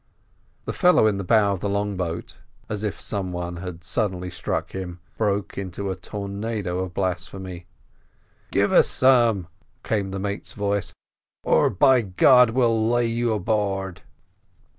[0.65, 4.31] The fellow in the bow of the long boat, as if some one had suddenly
[4.31, 7.67] struck him, broke into a tornado of blasphemy.
[8.49, 9.47] "Give us some,"
[9.83, 10.91] came the mate's voice,
[11.43, 14.01] "or, by God, we'll lay you aboard!"